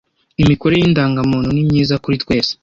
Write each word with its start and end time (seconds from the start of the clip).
imikorere 0.41 0.79
y’indangamuntu 0.81 1.49
ni 1.51 1.63
myiza 1.69 1.95
kuri 2.03 2.15
twese 2.23 2.51